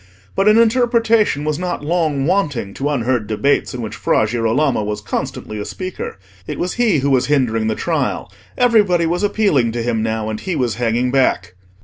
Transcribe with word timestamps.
But 0.35 0.47
an 0.47 0.57
interpretation 0.57 1.43
was 1.43 1.59
not 1.59 1.85
long 1.85 2.25
wanting 2.25 2.73
to 2.73 2.89
unheard 2.89 3.27
debates 3.27 3.75
in 3.75 3.83
which 3.83 3.95
Fra 3.95 4.25
Girolamo 4.25 4.81
was 4.83 4.99
constantly 4.99 5.59
a 5.59 5.63
speaker: 5.63 6.17
it 6.47 6.57
was 6.57 6.73
he 6.73 6.97
who 7.01 7.11
was 7.11 7.27
hindering 7.27 7.67
the 7.67 7.75
trial; 7.75 8.33
everybody 8.57 9.05
was 9.05 9.21
appealing 9.21 9.71
to 9.73 9.83
him 9.83 10.01
now, 10.01 10.27
and 10.27 10.39
he 10.39 10.55
was 10.55 10.73
hanging 10.81 11.11
back. 11.11 11.53